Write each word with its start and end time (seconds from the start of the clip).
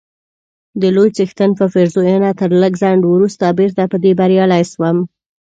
د 0.81 0.83
لوی 0.95 1.09
څښتن 1.17 1.51
په 1.59 1.65
پېرزوینه 1.73 2.29
تر 2.39 2.49
لږ 2.61 2.73
ځنډ 2.81 3.01
وروسته 3.07 3.45
بیرته 3.59 3.83
په 3.91 3.97
دې 4.03 4.11
بریالی 4.19 4.63
سوم، 4.71 4.97